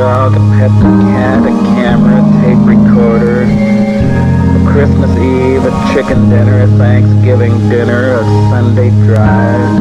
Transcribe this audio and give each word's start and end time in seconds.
dog, 0.00 0.32
a 0.32 0.38
pet 0.56 0.70
cat, 1.12 1.44
a 1.44 1.52
camera, 1.76 2.24
a 2.24 2.32
tape 2.40 2.64
recorder, 2.64 3.42
a 3.42 4.72
Christmas 4.72 5.10
Eve, 5.18 5.62
a 5.62 5.72
chicken 5.92 6.30
dinner, 6.30 6.62
a 6.62 6.66
Thanksgiving 6.78 7.52
dinner, 7.68 8.14
a 8.14 8.24
Sunday 8.48 8.88
drive, 9.04 9.76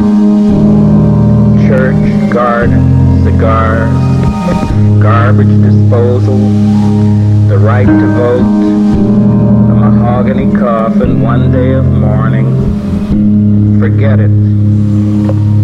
church, 1.66 2.34
garden, 2.34 3.24
cigars, 3.24 3.96
garbage 5.02 5.56
disposal, 5.64 6.38
the 7.48 7.58
right 7.58 7.88
to 7.88 8.08
vote, 8.20 8.42
a 9.72 9.76
mahogany 9.86 10.52
coffin, 10.58 11.22
one 11.22 11.50
day 11.50 11.72
of 11.72 11.86
mourning. 11.86 12.50
Forget 13.80 14.20
it. 14.20 15.59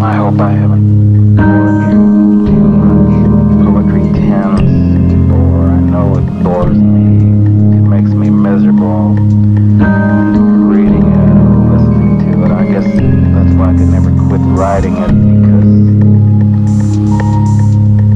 I 0.00 0.14
hope 0.14 0.38
I 0.38 0.50
haven't 0.52 1.34
bored 1.34 1.92
you. 1.92 2.18
I 5.66 5.80
know 5.80 6.16
it 6.18 6.44
bores 6.44 6.78
me. 6.78 7.16
It 7.76 7.82
makes 7.82 8.10
me 8.10 8.30
miserable. 8.30 9.14
Reading 10.70 11.02
it 11.02 11.34
listening 11.72 12.18
to 12.20 12.44
it. 12.44 12.52
I 12.52 12.64
guess 12.66 12.84
that's 12.84 13.52
why 13.54 13.70
I 13.70 13.72
never 13.72 14.10
quit 14.28 14.40
writing 14.56 14.96
it 14.98 15.08
because 15.08 15.74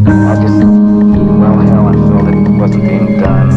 I 0.06 0.34
just, 0.40 0.62
well, 0.64 1.58
hell, 1.58 1.88
I 1.88 1.92
felt 1.92 2.28
it 2.28 2.48
wasn't 2.60 2.84
being 2.84 3.18
done 3.20 3.50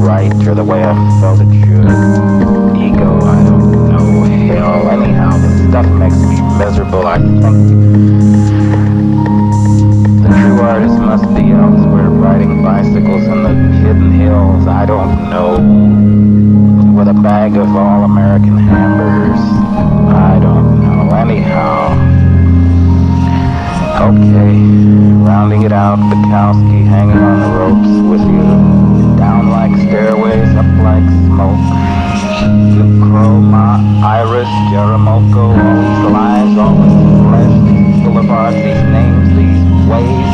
right 0.00 0.32
or 0.48 0.54
the 0.54 0.64
way 0.64 0.82
I 0.82 0.94
felt 1.20 1.40
it 1.42 1.52
should. 1.66 2.29
Stuff 5.70 5.86
makes 5.86 6.16
me 6.16 6.42
miserable. 6.58 7.06
I 7.06 7.18
think 7.18 7.40
the 10.20 10.28
true 10.40 10.60
artist 10.60 10.98
must 10.98 11.32
be 11.32 11.52
elsewhere 11.52 12.10
riding 12.10 12.64
bicycles 12.64 13.22
in 13.22 13.44
the 13.44 13.54
hidden 13.78 14.10
hills. 14.10 14.66
I 14.66 14.84
don't 14.84 15.30
know. 15.30 15.62
With 16.98 17.06
a 17.06 17.14
bag 17.14 17.56
of 17.56 17.68
all 17.76 18.02
American 18.02 18.58
hamburgers. 18.58 19.38
I 20.10 20.40
don't 20.42 20.82
know. 20.82 21.14
Anyhow. 21.14 21.94
Okay, 24.10 24.56
rounding 25.22 25.62
it 25.62 25.72
out, 25.72 25.98
Bukowski 25.98 26.84
hanging 26.84 27.18
on 27.18 27.38
the 27.38 27.50
ropes 27.58 27.92
with 28.10 28.26
you. 28.28 29.16
Down 29.16 29.50
like 29.50 29.76
stairways, 29.86 30.48
up 30.56 30.66
like 30.82 31.06
smoke. 31.28 31.99
Chroma, 33.00 33.80
Iris, 34.02 34.48
Jeremoco, 34.70 35.56
all 35.56 35.76
these 35.80 36.04
lies, 36.12 36.58
all 36.58 36.74
this 36.76 36.96
flesh, 37.24 37.54
these 37.66 38.04
boulevards, 38.04 38.56
these 38.56 38.84
names, 38.92 39.28
these 39.38 39.62
ways. 39.88 40.30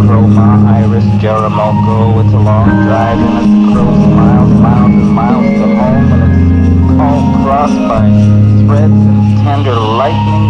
Chroma, 0.00 0.48
Iris, 0.66 1.04
Jeremoco, 1.22 2.24
it's 2.24 2.32
a 2.32 2.38
long 2.38 2.68
drive 2.86 3.18
and 3.18 3.34
it's 3.38 3.52
a 3.52 3.72
crow's 3.72 4.02
miles, 4.16 4.52
miles 4.60 4.92
and 4.92 5.12
miles 5.12 5.46
to 5.60 5.66
home 5.76 6.12
and 6.12 6.22
it's 6.32 7.00
all 7.00 7.44
crossed 7.44 7.82
by 7.88 8.08
threads 8.66 9.00
and 9.10 9.38
tender 9.44 9.74
lightning. 9.74 10.46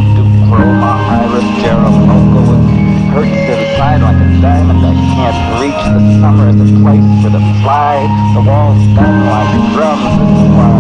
Chroma, 0.48 0.92
Iris, 1.20 1.48
Jeremoco, 1.60 2.40
it 2.54 2.78
hurts 3.12 3.47
inside 3.78 4.02
like 4.02 4.18
a 4.18 4.42
diamond. 4.42 4.82
I 4.82 4.90
can't 5.14 5.62
reach 5.62 5.82
the 5.94 6.02
summer 6.18 6.50
as 6.50 6.58
a 6.58 6.66
place 6.82 7.06
for 7.22 7.30
the 7.30 7.38
fly. 7.62 8.02
The 8.34 8.42
walls 8.42 8.82
bang 8.98 9.22
like 9.30 9.54
drums. 9.70 10.18
This 10.18 10.34
is 10.34 10.50
why 10.58 10.74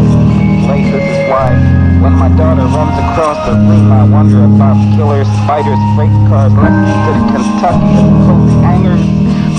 late. 0.66 0.90
This 0.90 1.06
is 1.06 1.30
why 1.30 1.54
when 2.02 2.14
my 2.18 2.28
daughter 2.34 2.66
runs 2.66 2.98
across 2.98 3.38
the 3.46 3.54
room, 3.54 3.92
I 3.92 4.02
wonder 4.02 4.42
about 4.42 4.74
killers, 4.98 5.30
spiders, 5.46 5.78
freight 5.94 6.10
cars, 6.26 6.50
Lexington, 6.58 7.18
Kentucky, 7.30 7.86
and 8.02 8.10
coat 8.26 8.50
hangers. 8.66 9.04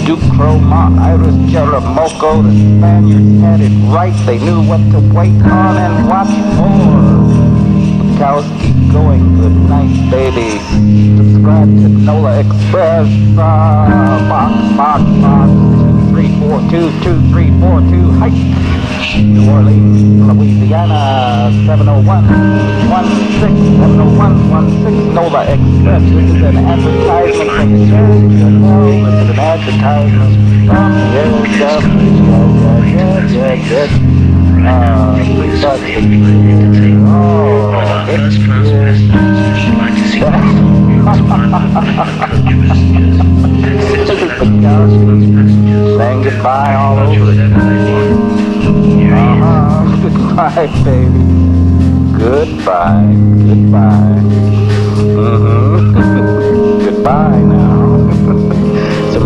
Duke 0.05 0.25
Chroma, 0.35 0.99
Iris, 0.99 1.35
Jeremoco, 1.47 2.43
the 2.43 2.51
Spaniards 2.51 3.39
had 3.39 3.61
it 3.61 3.71
right. 3.87 4.15
They 4.25 4.37
knew 4.39 4.67
what 4.67 4.83
to 4.91 4.99
wait 5.15 5.39
on 5.47 5.77
and 5.79 6.09
watch 6.09 6.27
for. 6.59 7.58
Bukowski 8.19 8.91
going. 8.91 9.39
Good 9.39 9.55
night, 9.71 10.11
baby. 10.11 10.59
Subscribe 11.15 11.69
to 11.69 11.87
NOLA 11.87 12.41
Express. 12.41 13.07
Uh, 13.07 14.27
box, 14.27 14.75
box, 14.75 15.03
box. 15.23 15.47
Two, 15.79 16.11
three, 16.11 16.27
four, 16.37 16.59
two, 16.69 16.91
two, 16.99 17.15
three, 17.31 17.47
four, 17.61 17.79
two. 17.79 18.11
Hi. 18.19 18.27
New 19.23 19.49
Orleans, 19.49 20.03
Louisiana. 20.27 21.47
701 21.65 22.27
16 23.39 23.79
701 23.79 24.69
16 24.83 25.15
NOLA 25.15 25.41
Express. 25.55 26.03
This 26.03 26.27
is 26.27 26.43
an 26.43 26.57
advertisement 26.59 27.49
from 27.55 27.71
the 27.71 27.79
church. 27.87 28.19
This 28.19 28.43
is 29.15 29.29
an 29.31 29.39
advertisement 29.39 30.35
from 30.67 30.91
the 30.91 31.07
yes, 31.15 31.31
yes, 31.55 31.83
yes, 32.03 32.51
yes, 32.91 33.31
yes, 33.31 33.91
yes. 33.93 34.28
Uh, 34.65 35.15
the 35.15 36.49
Oh, 37.05 37.71
to 39.95 40.01
see 40.01 40.19
goodbye 56.85 57.39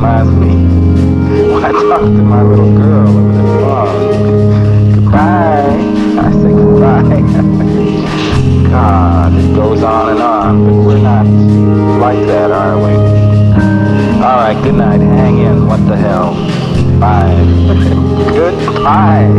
reminds 0.03 0.31
me. 0.39 0.53
When 1.53 1.63
I 1.63 1.71
talk 1.71 2.01
to 2.01 2.21
my 2.21 2.41
little 2.43 2.75
girl 2.77 3.07
over 3.07 3.33
the 3.33 3.43
phone. 3.61 4.62
Goodbye. 5.13 5.77
I 6.17 6.31
say 6.31 6.49
goodbye. 6.49 7.03
God, 8.71 9.33
it 9.35 9.53
goes 9.53 9.83
on 9.83 10.09
and 10.09 10.19
on, 10.19 10.65
but 10.65 10.73
we're 10.73 10.97
not 10.97 11.27
like 12.01 12.25
that, 12.25 12.49
are 12.49 12.77
we? 12.77 12.95
All 14.23 14.37
right, 14.37 14.59
good 14.63 14.73
night. 14.73 15.01
Hang 15.01 15.37
in. 15.37 15.67
What 15.67 15.87
the 15.87 15.95
hell? 15.95 16.33
Bye. 16.99 17.29
Goodbye. 18.33 19.29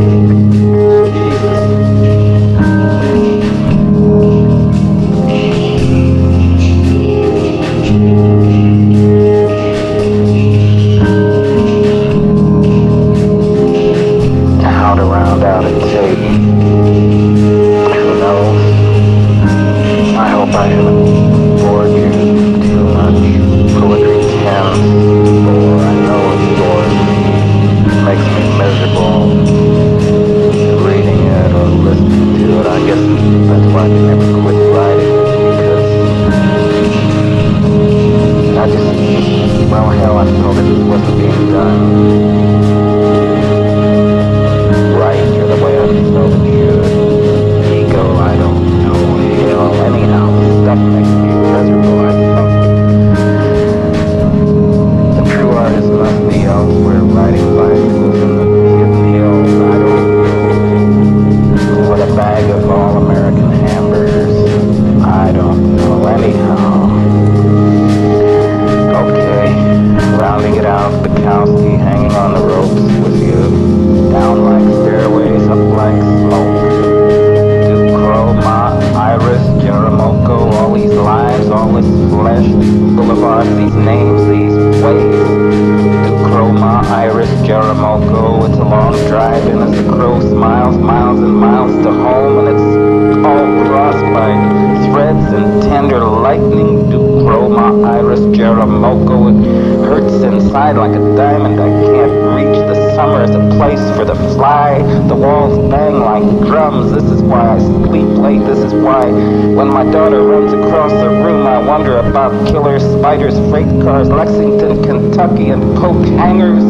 And 115.51 115.77
coke 115.77 116.07
hangers. 116.07 116.65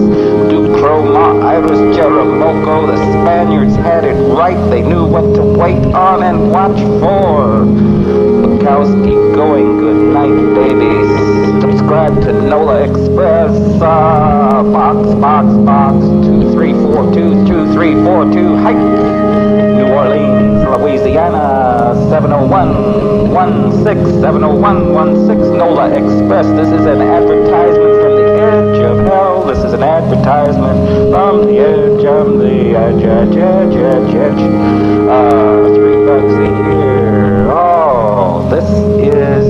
Ducroma, 0.51 1.41
Iris, 1.45 1.79
Jeremoco, 1.97 2.87
the 2.89 2.97
Spaniards 2.97 3.77
had 3.77 4.05
it 4.05 4.15
right. 4.35 4.57
They 4.69 4.83
knew 4.83 5.05
what 5.07 5.33
to 5.37 5.43
wait 5.43 5.79
on 5.95 6.23
and 6.25 6.51
watch 6.51 6.77
for. 7.01 7.65
Bukowski 8.43 9.15
going, 9.35 9.79
good 9.79 10.13
night, 10.13 10.55
babies. 10.55 11.09
Subscribe 11.63 12.21
to 12.23 12.33
NOLA 12.33 12.83
Express. 12.91 13.53
Uh, 13.81 14.63
box, 14.73 15.15
box, 15.21 15.47
box, 15.65 15.95
2342, 16.27 17.47
2342, 17.47 18.57
hike. 18.57 18.77
New 19.79 19.87
Orleans, 19.87 20.65
Louisiana, 20.81 21.95
70116, 22.11 24.21
70116, 24.21 25.57
NOLA 25.57 25.91
Express. 25.91 26.47
This 26.49 26.69
is 26.69 26.85
an 26.87 27.01
advertisement 27.01 28.03
from 28.03 28.17
the. 28.17 28.34
This 29.55 29.65
is 29.67 29.73
an 29.73 29.85
advertisement 29.85 31.13
from 31.15 31.47
the 31.47 31.59
edge, 31.61 32.05
on 32.05 32.39
the 32.39 32.75
edge, 32.75 33.05
edge, 33.05 33.37
edge, 33.37 33.77
edge, 33.77 34.13
edge. 34.13 34.41
Uh, 35.09 35.69
three 35.77 36.05
bucks 36.05 36.35
a 36.35 36.49
year. 36.75 37.53
Oh, 37.53 38.49
this 38.51 38.69
is. 38.99 39.47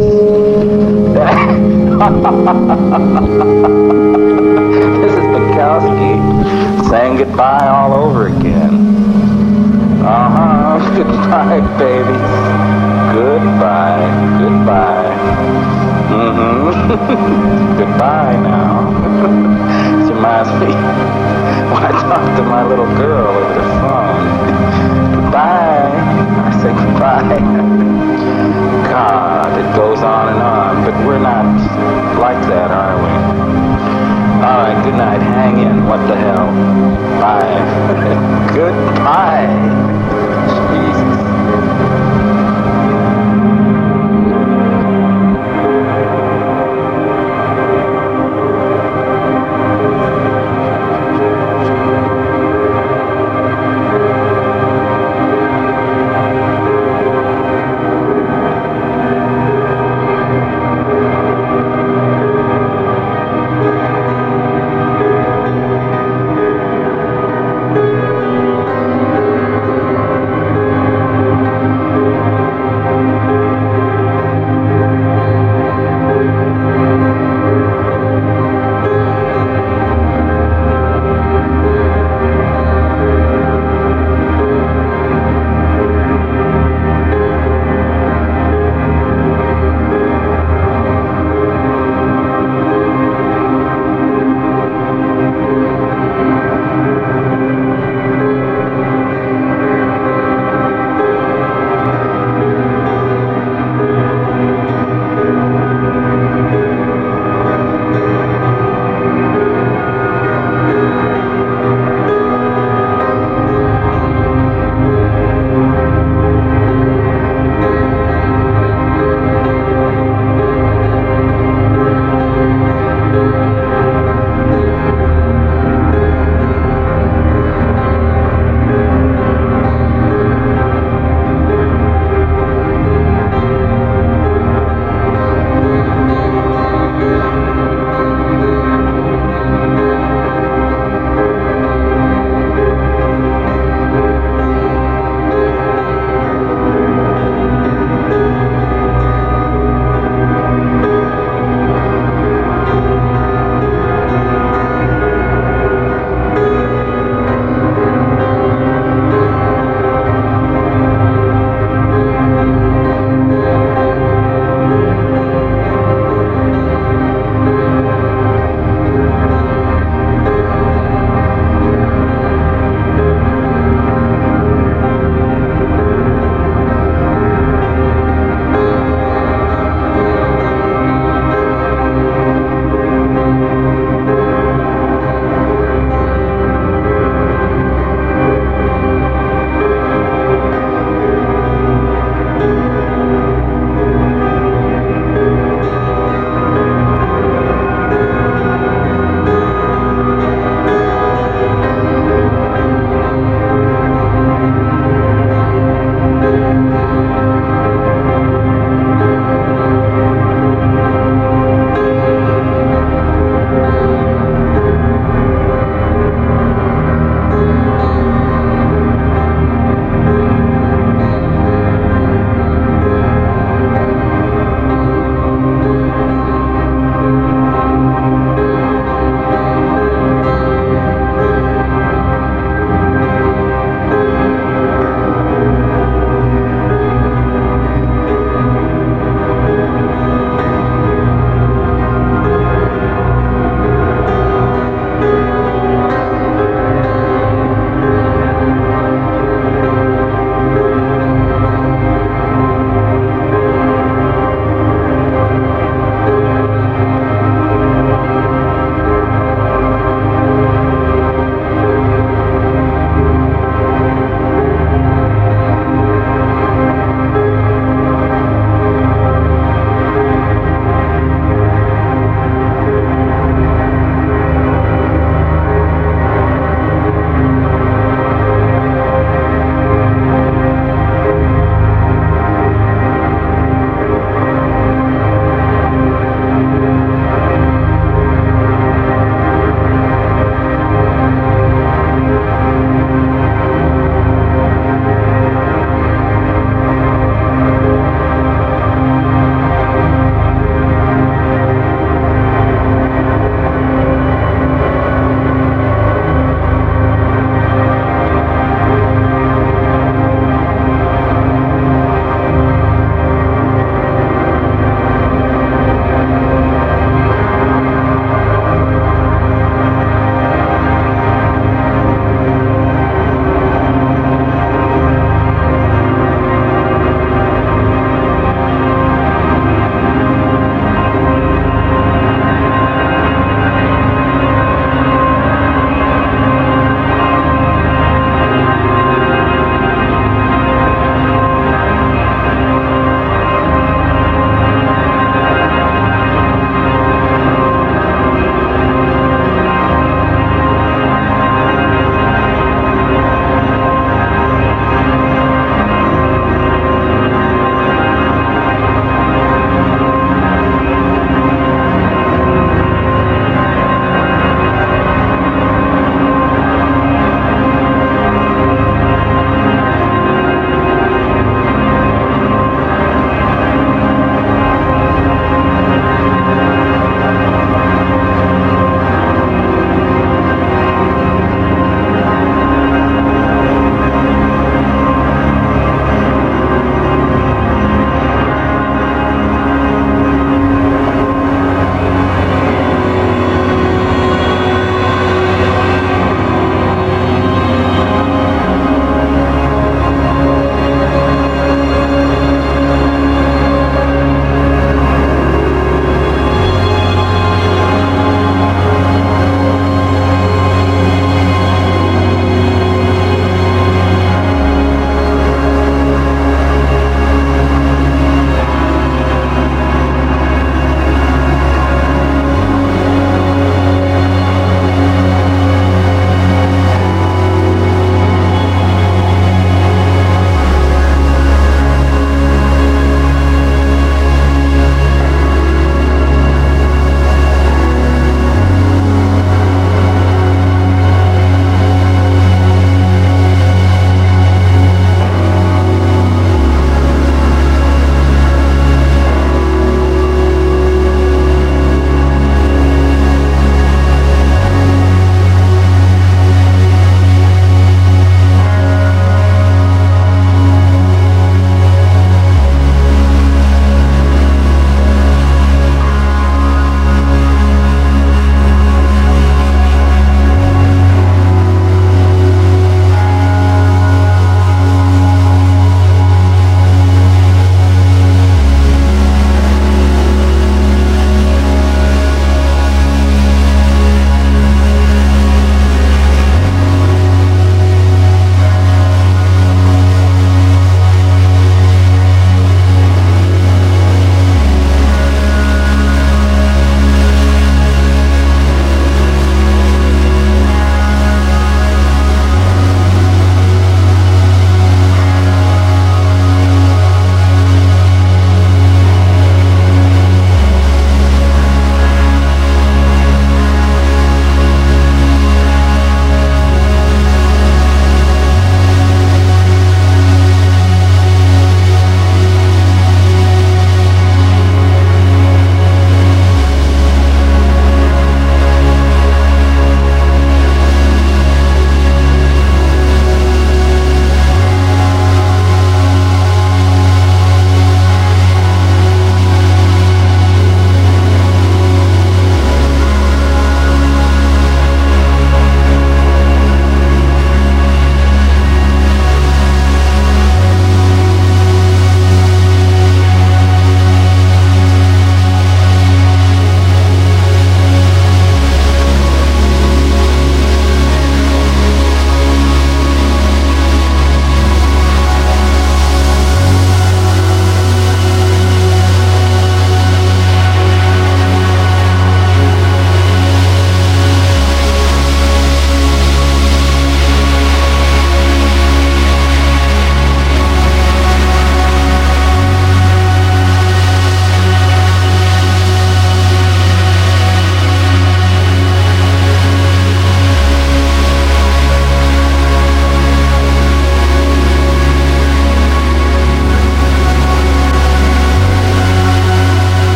this 5.00 5.12
is 5.14 5.24
Bukowski 5.32 6.12
saying 6.90 7.16
goodbye 7.16 7.66
all 7.66 7.94
over 7.94 8.26
again. 8.26 8.74
Uh 10.04 10.28
huh. 10.28 10.78
Goodbye, 10.96 11.60
babies. 11.78 12.28
Goodbye. 13.16 14.04
Goodbye. 14.38 15.16
Mm 16.12 16.32
hmm. 16.36 16.54
goodbye 17.78 18.36
now. 18.36 19.63
Reminds 20.24 20.48
me 20.58 20.72
when 21.74 21.82
I 21.84 21.92
talk 22.00 22.24
to 22.38 22.42
my 22.44 22.64
little 22.64 22.86
girl 22.96 23.26
over 23.28 23.54
the 23.60 23.68
phone. 23.84 24.24
goodbye. 25.12 25.92
I 26.44 26.62
say 26.62 26.72
goodbye. 26.72 27.40
God, 28.88 29.52
it 29.58 29.76
goes 29.76 29.98
on 30.00 30.28
and 30.30 30.40
on, 30.40 30.82
but 30.82 30.94
we're 31.06 31.18
not 31.18 31.44
like 32.18 32.40
that, 32.48 32.70
are 32.70 32.96
we? 32.96 33.12
All 34.46 34.58
right, 34.64 34.82
good 34.82 34.94
night. 34.94 35.20
Hang 35.20 35.58
in. 35.58 35.84
What 35.86 36.06
the 36.08 36.16
hell? 36.16 36.46
Bye. 37.20 37.60
Goodbye. 38.54 40.13